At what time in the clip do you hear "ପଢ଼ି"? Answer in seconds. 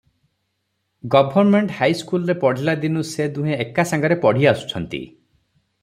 4.27-4.53